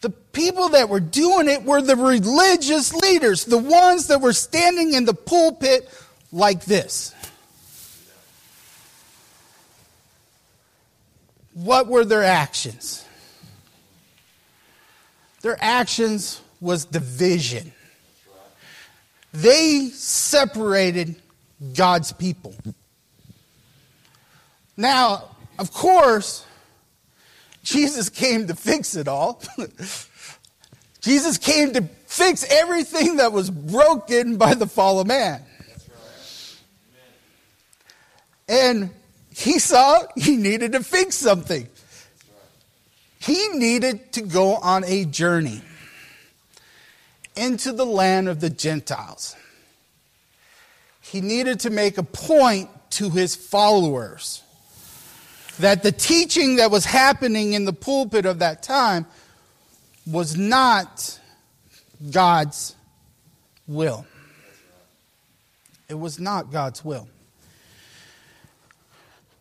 The 0.00 0.10
people 0.10 0.70
that 0.70 0.88
were 0.88 0.98
doing 0.98 1.48
it 1.48 1.62
were 1.62 1.80
the 1.80 1.94
religious 1.94 2.92
leaders, 2.92 3.44
the 3.44 3.58
ones 3.58 4.08
that 4.08 4.20
were 4.20 4.32
standing 4.32 4.94
in 4.94 5.04
the 5.04 5.14
pulpit 5.14 5.88
like 6.32 6.64
this. 6.64 7.14
What 11.54 11.86
were 11.86 12.04
their 12.04 12.24
actions? 12.24 13.04
Their 15.42 15.56
actions 15.60 16.42
was 16.60 16.84
division. 16.84 17.72
They 19.36 19.90
separated 19.90 21.14
God's 21.74 22.10
people. 22.10 22.54
Now, 24.78 25.24
of 25.58 25.74
course, 25.74 26.46
Jesus 27.62 28.08
came 28.08 28.46
to 28.46 28.54
fix 28.54 28.96
it 28.96 29.08
all. 29.08 29.42
Jesus 31.02 31.36
came 31.36 31.74
to 31.74 31.82
fix 32.06 32.50
everything 32.50 33.18
that 33.18 33.30
was 33.30 33.50
broken 33.50 34.38
by 34.38 34.54
the 34.54 34.66
fall 34.66 35.00
of 35.00 35.06
man. 35.06 35.42
And 38.48 38.88
he 39.34 39.58
saw 39.58 40.02
he 40.16 40.36
needed 40.38 40.72
to 40.72 40.82
fix 40.82 41.14
something. 41.14 41.68
He 43.18 43.48
needed 43.48 44.12
to 44.12 44.22
go 44.22 44.54
on 44.54 44.84
a 44.84 45.04
journey 45.04 45.60
into 47.36 47.72
the 47.72 47.86
land 47.86 48.28
of 48.28 48.40
the 48.40 48.50
Gentiles. 48.50 49.36
He 51.00 51.20
needed 51.20 51.60
to 51.60 51.70
make 51.70 51.98
a 51.98 52.02
point 52.02 52.68
to 52.90 53.10
his 53.10 53.36
followers 53.36 54.42
that 55.58 55.82
the 55.82 55.92
teaching 55.92 56.56
that 56.56 56.70
was 56.70 56.84
happening 56.84 57.52
in 57.52 57.64
the 57.64 57.72
pulpit 57.72 58.26
of 58.26 58.40
that 58.40 58.62
time 58.62 59.06
was 60.06 60.36
not 60.36 61.18
God's 62.10 62.74
will. 63.66 64.06
It 65.88 65.94
was 65.94 66.18
not 66.18 66.50
God's 66.50 66.84
will. 66.84 67.08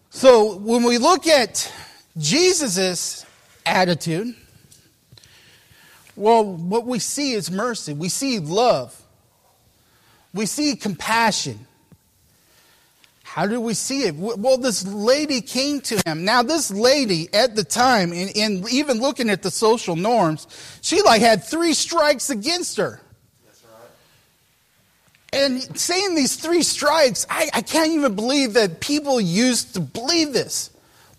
So 0.10 0.56
when 0.58 0.84
we 0.84 0.98
look 0.98 1.28
at 1.28 1.72
Jesus' 2.18 3.25
attitude, 3.66 4.36
well, 6.15 6.43
what 6.43 6.86
we 6.86 7.00
see 7.00 7.34
is 7.34 7.51
mercy. 7.51 7.93
We 7.93 8.10
see 8.10 8.39
love. 8.39 9.00
We 10.34 10.45
see 10.45 10.75
compassion. 10.75 11.67
How 13.24 13.48
do 13.48 13.60
we 13.60 13.74
see 13.74 14.03
it? 14.03 14.15
Well, 14.15 14.57
this 14.57 14.88
lady 14.88 15.41
came 15.41 15.81
to 15.81 16.01
him. 16.05 16.24
Now, 16.24 16.41
this 16.41 16.72
lady 16.72 17.27
at 17.34 17.55
the 17.55 17.65
time, 17.65 18.13
and, 18.13 18.69
even 18.69 19.01
looking 19.01 19.29
at 19.29 19.43
the 19.43 19.51
social 19.51 19.98
norms, 19.98 20.48
she 20.81 21.01
like 21.01 21.22
had 21.22 21.43
three 21.43 21.74
strikes 21.74 22.29
against 22.29 22.77
her. 22.77 23.01
And 25.34 25.62
saying 25.77 26.15
these 26.15 26.38
three 26.38 26.63
strikes, 26.63 27.27
I, 27.29 27.50
I 27.53 27.62
can't 27.62 27.91
even 27.91 28.15
believe 28.15 28.53
that 28.53 28.79
people 28.79 29.19
used 29.19 29.74
to 29.74 29.81
believe 29.81 30.31
this. 30.31 30.69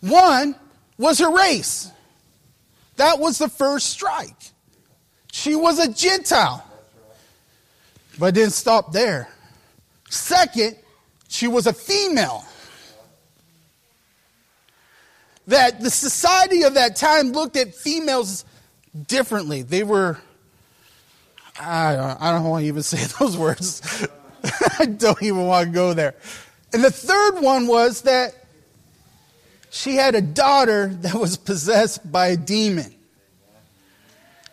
One 0.00 0.54
was 0.96 1.18
her 1.18 1.30
race. 1.30 1.90
That 2.96 3.18
was 3.18 3.36
the 3.36 3.50
first 3.50 3.90
strike. 3.90 4.52
She 5.36 5.54
was 5.54 5.78
a 5.78 5.92
Gentile. 5.92 6.64
But 8.18 8.32
didn't 8.32 8.54
stop 8.54 8.90
there. 8.90 9.28
Second, 10.08 10.76
she 11.28 11.46
was 11.46 11.66
a 11.66 11.74
female. 11.74 12.42
That 15.46 15.82
the 15.82 15.90
society 15.90 16.62
of 16.62 16.72
that 16.72 16.96
time 16.96 17.32
looked 17.32 17.58
at 17.58 17.74
females 17.74 18.46
differently. 19.08 19.60
They 19.60 19.84
were, 19.84 20.18
I 21.60 21.94
don't, 21.94 22.22
I 22.22 22.32
don't 22.32 22.44
want 22.44 22.62
to 22.62 22.68
even 22.68 22.82
say 22.82 23.04
those 23.18 23.36
words. 23.36 24.08
I 24.78 24.86
don't 24.86 25.22
even 25.22 25.46
want 25.46 25.66
to 25.66 25.70
go 25.72 25.92
there. 25.92 26.14
And 26.72 26.82
the 26.82 26.90
third 26.90 27.42
one 27.42 27.66
was 27.66 28.00
that 28.02 28.34
she 29.68 29.96
had 29.96 30.14
a 30.14 30.22
daughter 30.22 30.88
that 31.02 31.14
was 31.14 31.36
possessed 31.36 32.10
by 32.10 32.28
a 32.28 32.38
demon. 32.38 32.95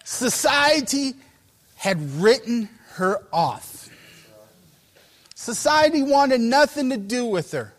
Society 0.03 1.15
had 1.75 1.99
written 2.21 2.69
her 2.93 3.21
off. 3.31 3.89
Society 5.35 6.03
wanted 6.03 6.39
nothing 6.41 6.89
to 6.89 6.97
do 6.97 7.25
with 7.25 7.51
her. 7.51 7.73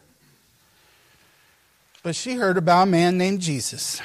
But 2.02 2.14
she 2.14 2.35
heard 2.35 2.59
about 2.59 2.83
a 2.83 2.90
man 2.90 3.16
named 3.16 3.40
Jesus. 3.40 4.02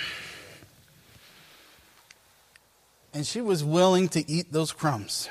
And 3.14 3.26
she 3.28 3.42
was 3.42 3.64
willing 3.64 4.08
to 4.10 4.30
eat 4.32 4.52
those 4.52 4.72
crumbs. 4.72 5.30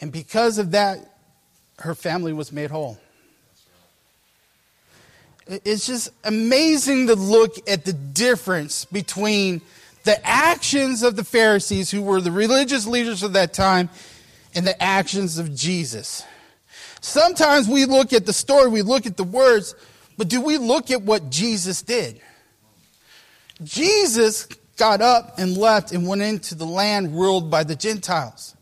And 0.00 0.12
because 0.12 0.58
of 0.58 0.72
that, 0.72 0.98
her 1.78 1.94
family 1.94 2.32
was 2.32 2.52
made 2.52 2.70
whole. 2.70 2.98
It's 5.64 5.86
just 5.86 6.10
amazing 6.24 7.08
to 7.08 7.14
look 7.14 7.68
at 7.68 7.84
the 7.84 7.92
difference 7.92 8.86
between 8.86 9.60
the 10.04 10.24
actions 10.26 11.02
of 11.02 11.14
the 11.14 11.24
Pharisees, 11.24 11.90
who 11.90 12.02
were 12.02 12.20
the 12.20 12.32
religious 12.32 12.86
leaders 12.86 13.22
of 13.22 13.34
that 13.34 13.52
time, 13.52 13.90
and 14.54 14.66
the 14.66 14.82
actions 14.82 15.38
of 15.38 15.54
Jesus. 15.54 16.24
Sometimes 17.00 17.68
we 17.68 17.84
look 17.84 18.12
at 18.12 18.26
the 18.26 18.32
story, 18.32 18.68
we 18.68 18.82
look 18.82 19.06
at 19.06 19.16
the 19.16 19.24
words, 19.24 19.74
but 20.16 20.28
do 20.28 20.40
we 20.40 20.56
look 20.56 20.90
at 20.90 21.02
what 21.02 21.30
Jesus 21.30 21.82
did? 21.82 22.20
Jesus 23.62 24.46
got 24.76 25.00
up 25.00 25.38
and 25.38 25.56
left 25.56 25.92
and 25.92 26.06
went 26.06 26.22
into 26.22 26.54
the 26.54 26.66
land 26.66 27.18
ruled 27.18 27.50
by 27.50 27.62
the 27.62 27.76
Gentiles. 27.76 28.56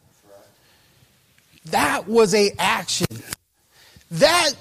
That 1.66 2.08
was 2.08 2.34
a 2.34 2.50
action. 2.58 3.06
That 4.10 4.52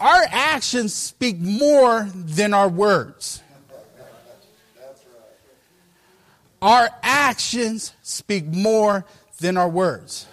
our 0.00 0.24
actions 0.30 0.94
speak 0.94 1.38
more 1.38 2.08
than 2.14 2.54
our 2.54 2.68
words. 2.68 3.42
Our 6.62 6.88
actions 7.02 7.92
speak 8.02 8.46
more 8.46 9.04
than 9.40 9.56
our 9.56 9.68
words. 9.68 10.26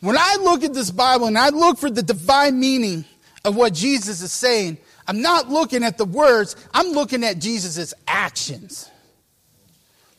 When 0.00 0.16
I 0.16 0.36
look 0.40 0.62
at 0.62 0.72
this 0.72 0.90
Bible 0.90 1.26
and 1.26 1.38
I 1.38 1.48
look 1.48 1.78
for 1.78 1.90
the 1.90 2.02
divine 2.02 2.58
meaning 2.58 3.04
of 3.44 3.56
what 3.56 3.74
Jesus 3.74 4.22
is 4.22 4.32
saying, 4.32 4.78
I'm 5.08 5.20
not 5.20 5.48
looking 5.48 5.84
at 5.84 5.98
the 5.98 6.04
words, 6.04 6.56
I'm 6.74 6.92
looking 6.92 7.24
at 7.24 7.38
Jesus' 7.38 7.94
actions. 8.06 8.90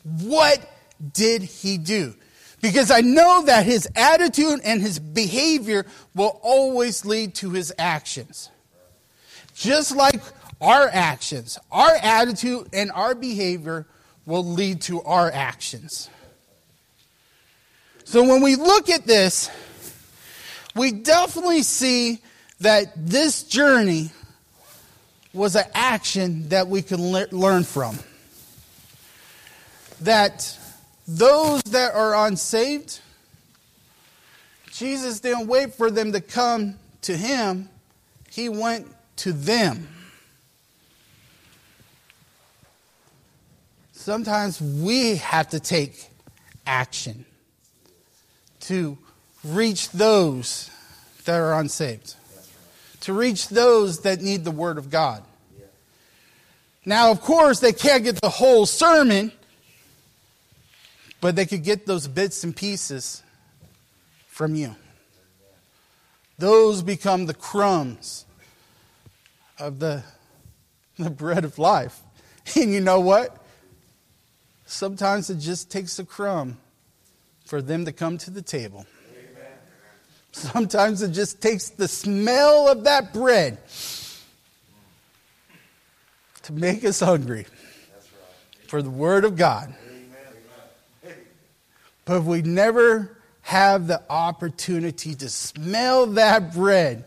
What 0.03 0.59
did 1.13 1.41
he 1.41 1.77
do? 1.77 2.15
Because 2.61 2.89
I 2.89 3.01
know 3.01 3.43
that 3.45 3.65
his 3.65 3.87
attitude 3.95 4.61
and 4.63 4.81
his 4.81 4.99
behavior 4.99 5.85
will 6.15 6.39
always 6.41 7.05
lead 7.05 7.35
to 7.35 7.51
his 7.51 7.73
actions. 7.77 8.49
Just 9.57 9.95
like 9.95 10.21
our 10.61 10.87
actions, 10.87 11.57
our 11.71 11.95
attitude 11.95 12.69
and 12.73 12.91
our 12.91 13.15
behavior 13.15 13.87
will 14.27 14.45
lead 14.45 14.81
to 14.81 15.01
our 15.01 15.31
actions. 15.31 16.11
So 18.03 18.23
when 18.23 18.43
we 18.43 18.55
look 18.55 18.87
at 18.91 19.07
this, 19.07 19.49
we 20.75 20.91
definitely 20.91 21.63
see 21.63 22.21
that 22.59 22.93
this 22.95 23.43
journey 23.43 24.11
was 25.33 25.55
an 25.55 25.65
action 25.73 26.49
that 26.49 26.67
we 26.67 26.83
can 26.83 27.11
le- 27.11 27.27
learn 27.31 27.63
from. 27.63 27.97
That 30.01 30.55
those 31.07 31.63
that 31.63 31.95
are 31.95 32.27
unsaved, 32.27 32.99
Jesus 34.71 35.19
didn't 35.19 35.47
wait 35.47 35.73
for 35.73 35.89
them 35.89 36.11
to 36.11 36.21
come 36.21 36.77
to 37.01 37.17
him, 37.17 37.69
he 38.29 38.49
went 38.49 38.87
to 39.17 39.33
them. 39.33 39.87
Sometimes 43.91 44.61
we 44.61 45.17
have 45.17 45.49
to 45.49 45.59
take 45.59 46.09
action 46.65 47.25
to 48.61 48.97
reach 49.43 49.89
those 49.91 50.71
that 51.25 51.35
are 51.35 51.59
unsaved, 51.59 52.15
to 53.01 53.13
reach 53.13 53.49
those 53.49 54.01
that 54.01 54.21
need 54.21 54.45
the 54.45 54.51
Word 54.51 54.77
of 54.77 54.89
God. 54.89 55.23
Now, 56.85 57.11
of 57.11 57.21
course, 57.21 57.59
they 57.59 57.73
can't 57.73 58.05
get 58.05 58.21
the 58.21 58.29
whole 58.29 58.65
sermon, 58.65 59.33
but 61.19 61.35
they 61.35 61.45
could 61.45 61.63
get 61.63 61.85
those 61.85 62.07
bits 62.07 62.45
and 62.45 62.55
pieces 62.55 63.23
from 64.27 64.55
you. 64.55 64.73
Those 66.37 66.81
become 66.81 67.25
the 67.25 67.33
crumbs 67.33 68.25
of 69.59 69.79
the, 69.79 70.03
the 70.97 71.09
bread 71.09 71.45
of 71.45 71.59
life. 71.59 71.99
And 72.55 72.71
you 72.71 72.79
know 72.79 73.01
what? 73.01 73.43
Sometimes 74.65 75.29
it 75.29 75.39
just 75.39 75.69
takes 75.69 75.99
a 75.99 76.05
crumb 76.05 76.57
for 77.45 77.61
them 77.61 77.83
to 77.83 77.91
come 77.91 78.17
to 78.19 78.31
the 78.31 78.41
table. 78.41 78.85
Amen. 79.11 79.51
Sometimes 80.31 81.01
it 81.01 81.11
just 81.11 81.41
takes 81.41 81.69
the 81.69 81.89
smell 81.89 82.69
of 82.69 82.85
that 82.85 83.11
bread 83.11 83.57
to 86.43 86.53
make 86.53 86.85
us 86.85 87.01
hungry 87.01 87.45
for 88.67 88.81
the 88.81 88.89
Word 88.89 89.25
of 89.25 89.35
God. 89.35 89.73
But 92.05 92.23
we 92.23 92.41
never 92.41 93.17
have 93.41 93.87
the 93.87 94.01
opportunity 94.09 95.13
to 95.15 95.29
smell 95.29 96.07
that 96.07 96.53
bread, 96.53 97.03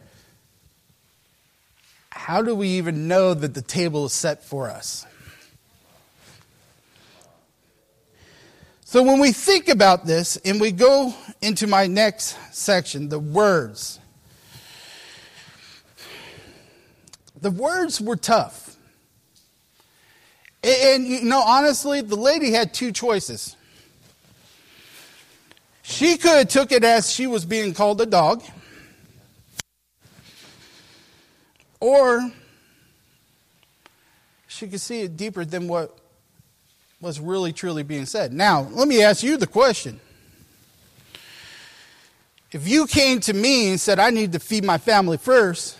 how 2.11 2.43
do 2.43 2.55
we 2.55 2.69
even 2.69 3.09
know 3.09 3.35
that 3.35 3.55
the 3.55 3.63
table 3.63 4.07
is 4.07 4.13
set 4.13 4.43
for 4.45 4.69
us? 4.69 5.07
So 8.85 9.05
when 9.05 9.21
we 9.21 9.31
think 9.31 9.69
about 9.69 10.05
this 10.05 10.37
and 10.39 10.61
we 10.61 10.73
go 10.73 11.15
into 11.41 11.69
my 11.69 11.87
next 11.87 12.37
section, 12.53 13.09
the 13.09 13.21
words, 13.21 14.01
the 17.41 17.53
words 17.53 18.01
were 18.01 18.17
tough. 18.17 18.77
And, 20.65 21.07
you 21.07 21.23
know, 21.23 21.41
honestly, 21.41 22.01
the 22.01 22.17
lady 22.17 22.51
had 22.51 22.75
two 22.75 22.91
choices. 22.91 23.57
She 25.83 26.17
could 26.17 26.37
have 26.37 26.49
took 26.49 26.73
it 26.73 26.83
as 26.83 27.11
she 27.11 27.27
was 27.27 27.45
being 27.45 27.73
called 27.75 28.01
a 28.01 28.07
dog. 28.07 28.43
Or 31.81 32.31
she 34.47 34.69
could 34.69 34.81
see 34.81 35.01
it 35.01 35.17
deeper 35.17 35.45
than 35.45 35.67
what 35.67 35.97
was 37.01 37.19
really 37.19 37.53
truly 37.53 37.83
being 37.83 38.05
said. 38.05 38.33
Now, 38.33 38.69
let 38.73 38.87
me 38.87 39.03
ask 39.03 39.23
you 39.23 39.39
the 39.39 39.47
question. 39.47 39.99
If 42.53 42.69
you 42.69 42.87
came 42.87 43.21
to 43.21 43.33
me 43.33 43.71
and 43.71 43.81
said, 43.81 43.99
I 43.99 44.11
need 44.11 44.33
to 44.33 44.41
feed 44.41 44.65
my 44.65 44.77
family 44.77 45.17
first, 45.17 45.79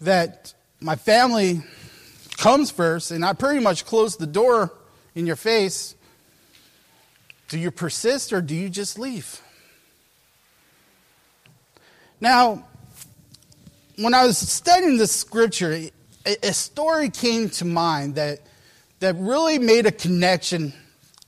that 0.00 0.54
my 0.80 0.96
family 0.96 1.62
comes 2.36 2.70
first, 2.70 3.10
and 3.10 3.24
I 3.24 3.32
pretty 3.32 3.60
much 3.60 3.84
close 3.84 4.16
the 4.16 4.26
door 4.26 4.72
in 5.14 5.26
your 5.26 5.36
face, 5.36 5.94
do 7.48 7.58
you 7.58 7.70
persist 7.70 8.32
or 8.32 8.40
do 8.40 8.54
you 8.54 8.68
just 8.68 8.98
leave? 8.98 9.40
Now, 12.20 12.64
when 13.96 14.14
I 14.14 14.24
was 14.24 14.38
studying 14.38 14.96
the 14.96 15.06
scripture, 15.06 15.88
a, 16.24 16.52
story 16.52 17.10
came 17.10 17.50
to 17.50 17.64
mind 17.64 18.14
that, 18.14 18.40
that 19.00 19.14
really 19.16 19.58
made 19.58 19.86
a 19.86 19.92
connection 19.92 20.72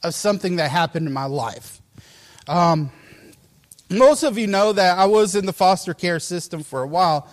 of 0.02 0.14
something 0.14 0.56
that 0.56 0.70
happened 0.70 1.06
in 1.06 1.12
my 1.12 1.26
life. 1.26 1.80
Um, 2.48 2.90
most 3.90 4.22
of 4.22 4.38
you 4.38 4.46
know 4.46 4.72
that 4.72 4.98
I 4.98 5.06
was 5.06 5.36
in 5.36 5.46
the 5.46 5.52
foster 5.52 5.94
care 5.94 6.18
system 6.18 6.62
for 6.62 6.82
a 6.82 6.86
while. 6.86 7.28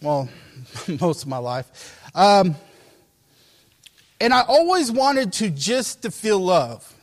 Well, 0.00 0.28
most 1.00 1.22
of 1.22 1.28
my 1.28 1.38
life. 1.38 2.00
Um, 2.14 2.56
and 4.20 4.32
I 4.32 4.42
always 4.42 4.90
wanted 4.90 5.32
to 5.34 5.50
just 5.50 6.02
to 6.02 6.10
feel 6.10 6.38
love. 6.38 6.94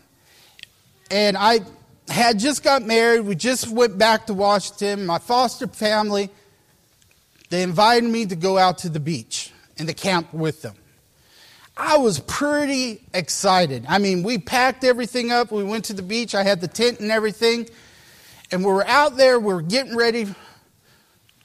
And 1.12 1.38
I 1.38 1.62
had 2.08 2.40
just 2.40 2.64
got 2.64 2.84
married. 2.84 3.22
We 3.22 3.36
just 3.36 3.70
went 3.70 3.98
back 3.98 4.28
to 4.28 4.34
Washington. 4.34 5.06
My 5.06 5.20
foster 5.20 5.68
family 5.68 6.30
they 7.54 7.62
invited 7.62 8.10
me 8.10 8.26
to 8.26 8.36
go 8.36 8.58
out 8.58 8.80
to 8.80 8.90
the 8.90 9.00
beach 9.00 9.52
and 9.78 9.88
to 9.88 9.94
camp 9.94 10.34
with 10.34 10.64
them. 10.64 10.74
I 11.78 11.98
was 11.98 12.20
pretty 12.20 13.04
excited. 13.14 13.86
I 13.88 14.00
mean, 14.00 14.24
we 14.24 14.40
packed 14.40 14.84
everything 14.84 15.32
up. 15.32 15.52
We 15.52 15.64
went 15.64 15.86
to 15.86 15.94
the 15.94 16.02
beach. 16.02 16.34
I 16.34 16.42
had 16.42 16.62
the 16.62 16.68
tent 16.68 17.00
and 17.00 17.12
everything. 17.12 17.70
And 18.52 18.66
we 18.66 18.72
were 18.72 18.88
out 18.88 19.18
there. 19.18 19.40
We 19.40 19.54
were 19.54 19.62
getting 19.62 19.96
ready 19.96 20.34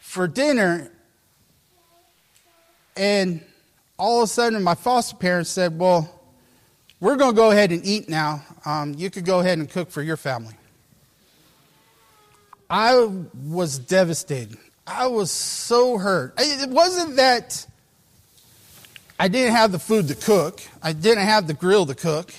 for 0.00 0.26
dinner. 0.26 0.90
And 2.96 3.42
all 3.98 4.22
of 4.22 4.24
a 4.24 4.32
sudden, 4.32 4.62
my 4.62 4.76
foster 4.76 5.14
parents 5.14 5.50
said, 5.50 5.78
Well, 5.78 6.17
we're 7.00 7.16
going 7.16 7.32
to 7.32 7.36
go 7.36 7.50
ahead 7.50 7.72
and 7.72 7.84
eat 7.84 8.08
now. 8.08 8.42
Um, 8.64 8.94
you 8.94 9.10
could 9.10 9.24
go 9.24 9.40
ahead 9.40 9.58
and 9.58 9.68
cook 9.68 9.90
for 9.90 10.02
your 10.02 10.16
family. 10.16 10.54
I 12.70 13.08
was 13.46 13.78
devastated. 13.78 14.58
I 14.86 15.06
was 15.06 15.30
so 15.30 15.98
hurt. 15.98 16.34
It 16.38 16.70
wasn't 16.70 17.16
that 17.16 17.66
I 19.18 19.28
didn't 19.28 19.54
have 19.54 19.72
the 19.72 19.78
food 19.78 20.08
to 20.08 20.14
cook, 20.14 20.60
I 20.82 20.92
didn't 20.92 21.24
have 21.24 21.46
the 21.46 21.54
grill 21.54 21.86
to 21.86 21.94
cook. 21.94 22.32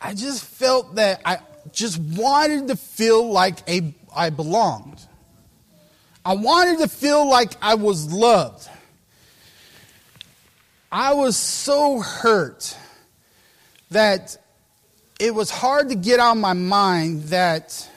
I 0.00 0.12
just 0.12 0.44
felt 0.44 0.96
that 0.96 1.22
I 1.24 1.38
just 1.72 1.98
wanted 1.98 2.68
to 2.68 2.76
feel 2.76 3.30
like 3.30 3.66
a, 3.68 3.94
I 4.14 4.30
belonged. 4.30 5.00
I 6.26 6.34
wanted 6.34 6.78
to 6.80 6.88
feel 6.88 7.28
like 7.28 7.52
I 7.62 7.74
was 7.74 8.12
loved. 8.12 8.68
I 10.96 11.14
was 11.14 11.36
so 11.36 11.98
hurt 11.98 12.78
that 13.90 14.36
it 15.18 15.34
was 15.34 15.50
hard 15.50 15.88
to 15.88 15.96
get 15.96 16.20
out 16.20 16.36
of 16.36 16.40
my 16.40 16.52
mind 16.52 17.24
that 17.30 17.90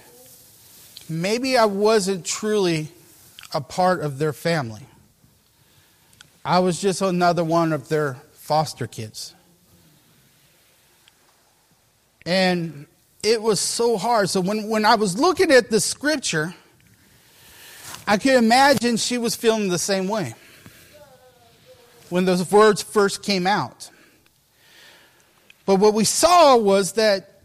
maybe 1.08 1.60
I 1.60 1.66
wasn't 1.66 2.26
truly 2.26 2.88
a 3.54 3.62
part 3.62 4.02
of 4.02 4.18
their 4.18 4.34
family. 4.34 4.82
I 6.44 6.58
was 6.58 6.82
just 6.82 7.04
another 7.04 7.44
one 7.44 7.72
of 7.72 7.88
their 7.88 8.16
foster 8.34 8.88
kids. 8.88 9.36
And 12.26 12.88
it 13.22 13.44
was 13.44 13.60
so 13.60 13.98
hard. 13.98 14.32
So 14.32 14.42
when, 14.42 14.70
when 14.70 14.86
I 14.86 14.96
was 14.96 15.20
looking 15.20 15.52
at 15.52 15.70
the 15.70 15.80
scripture, 15.80 16.56
I 18.08 18.18
could 18.18 18.34
imagine 18.34 18.98
she 18.98 19.20
was 19.20 19.36
feeling 19.36 19.70
the 19.70 19.78
same 19.78 20.08
way 20.08 20.34
when 22.10 22.26
those 22.26 22.52
words 22.52 22.82
first 22.82 23.24
came 23.24 23.48
out. 23.48 23.90
But 25.66 25.76
what 25.76 25.94
we 25.94 26.06
saw 26.06 26.56
was 26.56 26.94
that 26.94 27.42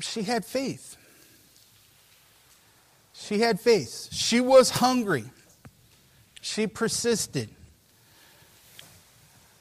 she 0.00 0.22
had 0.22 0.44
faith. 0.44 0.96
She 3.12 3.40
had 3.40 3.60
faith. 3.60 4.08
She 4.12 4.40
was 4.40 4.70
hungry. 4.70 5.24
She 6.40 6.66
persisted. 6.66 7.50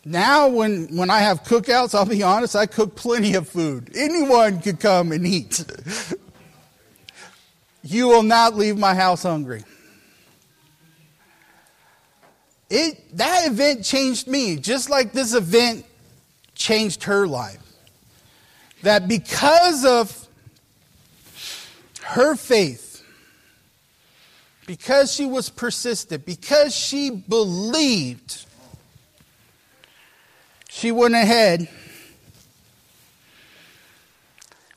Now, 0.03 0.47
when, 0.47 0.95
when 0.95 1.11
I 1.11 1.19
have 1.19 1.43
cookouts, 1.43 1.93
I'll 1.93 2.05
be 2.05 2.23
honest, 2.23 2.55
I 2.55 2.65
cook 2.65 2.95
plenty 2.95 3.35
of 3.35 3.47
food. 3.47 3.91
Anyone 3.95 4.59
could 4.61 4.79
come 4.79 5.11
and 5.11 5.27
eat. 5.27 5.63
you 7.83 8.07
will 8.07 8.23
not 8.23 8.55
leave 8.55 8.79
my 8.79 8.95
house 8.95 9.21
hungry. 9.21 9.63
It, 12.73 13.17
that 13.17 13.47
event 13.47 13.83
changed 13.83 14.27
me, 14.27 14.55
just 14.55 14.89
like 14.89 15.11
this 15.11 15.33
event 15.33 15.85
changed 16.55 17.03
her 17.03 17.27
life. 17.27 17.61
That 18.83 19.09
because 19.09 19.83
of 19.83 20.25
her 22.01 22.35
faith, 22.35 23.03
because 24.67 25.13
she 25.13 25.25
was 25.25 25.49
persistent, 25.49 26.25
because 26.25 26.73
she 26.73 27.09
believed, 27.09 28.45
she 30.69 30.93
went 30.93 31.13
ahead. 31.13 31.67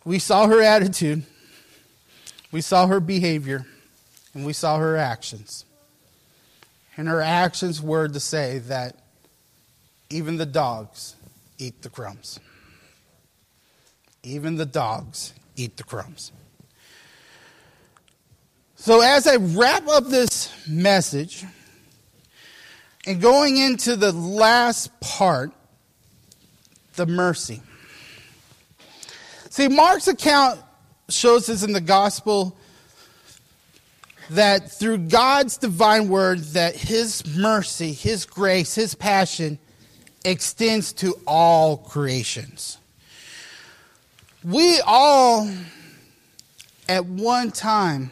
We 0.05 0.19
saw 0.19 0.49
her 0.49 0.61
attitude, 0.61 1.23
we 2.51 2.61
saw 2.61 2.89
her 2.89 2.99
behavior, 2.99 3.67
and 4.35 4.45
we 4.45 4.53
saw 4.53 4.79
her 4.79 4.97
actions. 4.97 5.65
And 6.97 7.09
her 7.09 7.21
actions 7.21 7.83
were 7.83 8.09
to 8.09 8.21
say 8.21 8.59
that 8.59 8.97
even 10.11 10.37
the 10.37 10.47
dogs 10.47 11.17
eat 11.59 11.83
the 11.83 11.91
crumbs. 11.91 12.39
Even 14.23 14.57
the 14.57 14.67
dogs 14.67 15.35
eat 15.57 15.77
the 15.77 15.85
crumbs. 15.85 16.33
So, 18.77 19.01
as 19.01 19.27
I 19.27 19.37
wrap 19.37 19.89
up 19.89 20.09
this 20.09 20.53
message 20.69 21.45
and 23.07 23.21
going 23.21 23.57
into 23.57 23.97
the 23.97 24.13
last 24.13 25.01
part, 25.01 25.53
the 26.97 27.07
mercy. 27.07 27.63
See, 29.51 29.69
Mark's 29.69 30.09
account 30.09 30.61
shows 31.09 31.49
us 31.49 31.63
in 31.63 31.73
the 31.73 31.81
gospel 31.81 32.57
that 34.31 34.71
through 34.71 34.99
God's 34.99 35.59
divine 35.59 36.09
word 36.09 36.41
that 36.55 36.75
his 36.75 37.25
mercy, 37.37 37.93
his 37.93 38.27
grace, 38.27 38.75
his 38.75 38.95
passion 38.95 39.59
extends 40.25 40.93
to 40.95 41.15
all 41.27 41.77
creations. 41.77 42.79
We 44.43 44.81
all 44.87 45.51
at 46.89 47.07
one 47.07 47.51
time 47.51 48.11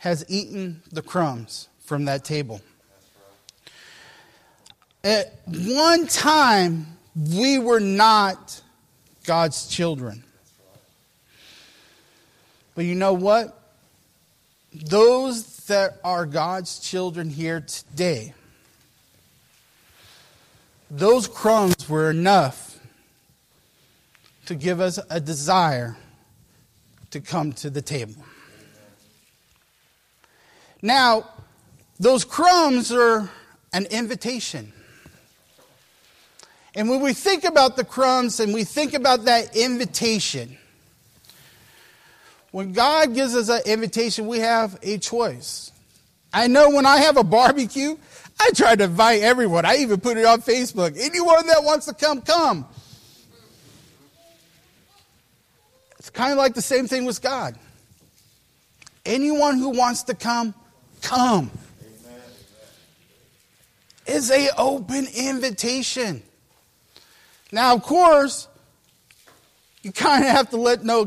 has 0.00 0.24
eaten 0.28 0.82
the 0.92 1.02
crumbs 1.02 1.68
from 1.80 2.04
that 2.06 2.24
table. 2.24 2.60
At 5.04 5.34
one 5.46 6.06
time 6.06 6.86
we 7.16 7.58
were 7.58 7.80
not 7.80 8.60
God's 9.24 9.68
children. 9.68 10.24
But 12.74 12.84
you 12.84 12.94
know 12.94 13.12
what? 13.12 13.57
Those 14.72 15.56
that 15.66 15.98
are 16.04 16.26
God's 16.26 16.78
children 16.78 17.30
here 17.30 17.60
today 17.60 18.34
those 20.90 21.28
crumbs 21.28 21.88
were 21.88 22.10
enough 22.10 22.78
to 24.46 24.54
give 24.54 24.80
us 24.80 24.98
a 25.10 25.20
desire 25.20 25.96
to 27.10 27.20
come 27.20 27.52
to 27.52 27.68
the 27.68 27.82
table. 27.82 28.24
Now, 30.80 31.28
those 32.00 32.24
crumbs 32.24 32.90
are 32.92 33.28
an 33.72 33.86
invitation. 33.86 34.72
And 36.74 36.88
when 36.88 37.00
we 37.00 37.12
think 37.12 37.44
about 37.44 37.76
the 37.76 37.84
crumbs 37.84 38.40
and 38.40 38.54
we 38.54 38.64
think 38.64 38.94
about 38.94 39.24
that 39.24 39.56
invitation, 39.56 40.56
when 42.58 42.72
God 42.72 43.14
gives 43.14 43.36
us 43.36 43.48
an 43.48 43.60
invitation, 43.66 44.26
we 44.26 44.40
have 44.40 44.76
a 44.82 44.98
choice. 44.98 45.70
I 46.32 46.48
know 46.48 46.70
when 46.70 46.86
I 46.86 46.96
have 46.96 47.16
a 47.16 47.22
barbecue, 47.22 47.96
I 48.40 48.50
try 48.50 48.74
to 48.74 48.82
invite 48.82 49.22
everyone. 49.22 49.64
I 49.64 49.76
even 49.76 50.00
put 50.00 50.16
it 50.16 50.24
on 50.24 50.42
Facebook. 50.42 50.98
Anyone 51.00 51.46
that 51.46 51.62
wants 51.62 51.86
to 51.86 51.94
come, 51.94 52.20
come. 52.20 52.66
It's 56.00 56.10
kind 56.10 56.32
of 56.32 56.38
like 56.38 56.54
the 56.54 56.60
same 56.60 56.88
thing 56.88 57.04
with 57.04 57.22
God. 57.22 57.56
Anyone 59.06 59.58
who 59.58 59.68
wants 59.68 60.02
to 60.02 60.14
come, 60.14 60.52
come. 61.00 61.52
Amen. 61.80 62.20
Is 64.08 64.32
a 64.32 64.48
open 64.58 65.06
invitation. 65.14 66.24
Now, 67.52 67.76
of 67.76 67.84
course, 67.84 68.47
you 69.82 69.92
kind 69.92 70.24
of 70.24 70.30
have 70.30 70.50
to 70.50 70.56
let 70.56 70.84
know 70.84 71.04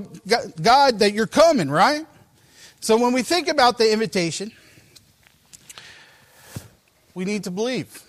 God 0.61 0.99
that 0.99 1.13
you're 1.13 1.27
coming, 1.27 1.69
right? 1.69 2.05
So 2.79 2.97
when 2.97 3.13
we 3.13 3.21
think 3.21 3.47
about 3.47 3.77
the 3.77 3.91
invitation, 3.91 4.51
we 7.13 7.25
need 7.25 7.43
to 7.43 7.51
believe. 7.51 8.01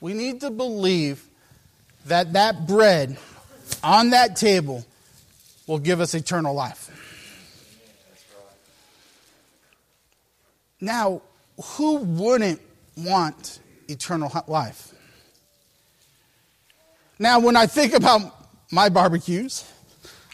We 0.00 0.14
need 0.14 0.40
to 0.40 0.50
believe 0.50 1.24
that 2.06 2.32
that 2.32 2.66
bread 2.66 3.16
on 3.84 4.10
that 4.10 4.36
table 4.36 4.84
will 5.66 5.78
give 5.78 6.00
us 6.00 6.14
eternal 6.14 6.54
life. 6.54 6.90
Now, 10.80 11.22
who 11.62 11.98
wouldn't 11.98 12.60
want 12.96 13.60
eternal 13.88 14.32
life? 14.48 14.92
Now, 17.20 17.38
when 17.38 17.54
I 17.54 17.66
think 17.66 17.92
about 17.92 18.41
my 18.72 18.88
barbecues, 18.88 19.64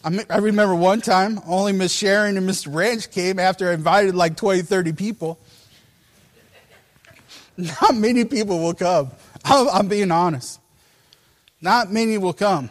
I 0.05 0.39
remember 0.39 0.75
one 0.77 1.01
time 1.01 1.41
only 1.45 1.73
Miss 1.73 1.93
Sharon 1.93 2.37
and 2.37 2.49
Mr. 2.49 2.73
Ranch 2.73 3.11
came 3.11 3.41
after 3.41 3.69
I 3.69 3.75
invited 3.75 4.15
like 4.15 4.37
20, 4.37 4.63
30 4.63 4.93
people. 4.93 5.41
Not 7.57 7.97
many 7.97 8.25
people 8.25 8.61
will 8.61 8.75
come. 8.75 9.11
I'm 9.45 9.89
being 9.89 10.13
honest. 10.13 10.61
Not 11.61 11.91
many 11.91 12.17
will 12.17 12.33
come. 12.33 12.71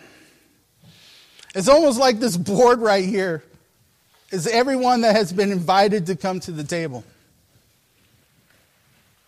It's 1.53 1.67
almost 1.67 1.99
like 1.99 2.19
this 2.19 2.37
board 2.37 2.79
right 2.79 3.03
here 3.03 3.43
is 4.31 4.47
everyone 4.47 5.01
that 5.01 5.15
has 5.15 5.33
been 5.33 5.51
invited 5.51 6.05
to 6.05 6.15
come 6.15 6.39
to 6.41 6.51
the 6.51 6.63
table. 6.63 7.03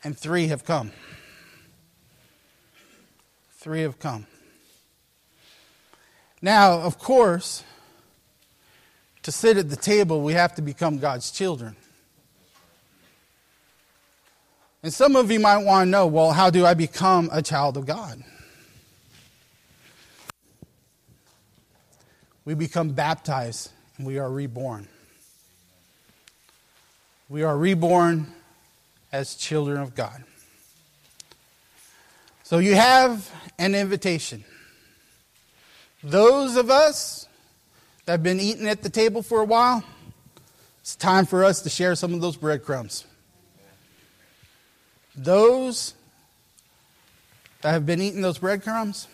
And 0.05 0.17
three 0.17 0.47
have 0.47 0.63
come. 0.63 0.91
Three 3.57 3.81
have 3.81 3.99
come. 3.99 4.25
Now, 6.41 6.79
of 6.79 6.97
course, 6.97 7.63
to 9.23 9.31
sit 9.31 9.57
at 9.57 9.69
the 9.69 9.75
table, 9.75 10.21
we 10.21 10.33
have 10.33 10.55
to 10.55 10.61
become 10.61 10.97
God's 10.97 11.31
children. 11.31 11.75
And 14.81 14.93
some 14.93 15.15
of 15.15 15.29
you 15.29 15.39
might 15.39 15.57
want 15.65 15.87
to 15.87 15.89
know 15.89 16.07
well, 16.07 16.31
how 16.31 16.49
do 16.49 16.65
I 16.65 16.73
become 16.73 17.29
a 17.33 17.41
child 17.41 17.75
of 17.75 17.85
God? 17.85 18.23
We 22.45 22.53
become 22.53 22.91
baptized 22.91 23.71
and 23.97 24.07
We 24.07 24.17
are 24.17 24.31
reborn. 24.31 24.87
We 27.27 27.43
are 27.43 27.55
reborn 27.55 28.27
as 29.11 29.35
children 29.35 29.77
of 29.77 29.93
God. 29.93 30.23
So 32.43 32.57
you 32.57 32.73
have 32.73 33.29
an 33.59 33.75
invitation. 33.75 34.43
Those 36.03 36.55
of 36.55 36.69
us 36.69 37.27
that 38.05 38.13
have 38.13 38.23
been 38.23 38.39
eating 38.39 38.67
at 38.67 38.83
the 38.83 38.89
table 38.89 39.21
for 39.21 39.41
a 39.41 39.45
while, 39.45 39.83
it's 40.81 40.95
time 40.95 41.25
for 41.25 41.43
us 41.43 41.61
to 41.63 41.69
share 41.69 41.95
some 41.95 42.13
of 42.13 42.21
those 42.21 42.37
breadcrumbs. 42.37 43.05
Those 45.15 45.93
that 47.61 47.71
have 47.71 47.85
been 47.85 48.01
eating 48.01 48.21
those 48.21 48.37
breadcrumbs, 48.37 49.07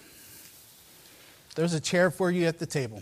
there's 1.56 1.74
a 1.74 1.80
chair 1.80 2.12
for 2.12 2.30
you 2.30 2.46
at 2.46 2.60
the 2.60 2.68
table. 2.68 3.02